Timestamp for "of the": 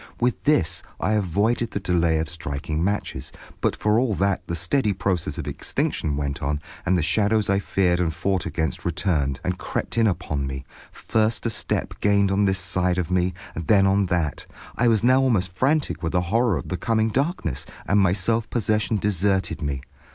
16.57-16.77